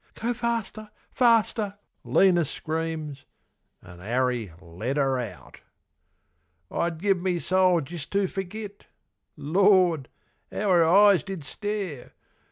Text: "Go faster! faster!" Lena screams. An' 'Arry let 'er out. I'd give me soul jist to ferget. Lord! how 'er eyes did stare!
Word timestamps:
"Go 0.15 0.33
faster! 0.33 0.89
faster!" 1.11 1.77
Lena 2.03 2.43
screams. 2.43 3.23
An' 3.83 4.01
'Arry 4.01 4.51
let 4.59 4.97
'er 4.97 5.19
out. 5.19 5.61
I'd 6.71 6.97
give 6.97 7.19
me 7.21 7.37
soul 7.37 7.81
jist 7.81 8.09
to 8.13 8.23
ferget. 8.25 8.87
Lord! 9.37 10.09
how 10.51 10.71
'er 10.71 10.83
eyes 10.83 11.21
did 11.23 11.43
stare! 11.43 12.13